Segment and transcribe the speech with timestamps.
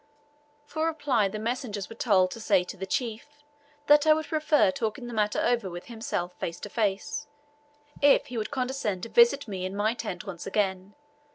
[0.65, 3.27] For reply the messengers were told to say to the chief
[3.85, 7.27] that I would prefer talking the matter over with himself face to face,
[8.01, 10.95] if he would condescend to visit me in my tent once again.